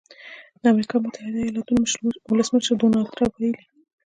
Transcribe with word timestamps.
د 0.61 0.63
امریکا 0.73 0.95
متحده 1.03 1.39
ایالتونو 1.43 1.81
ولسمشر 2.31 2.73
ډونالډ 2.81 3.07
ټرمپ 3.15 3.33
ویلي 3.37 3.63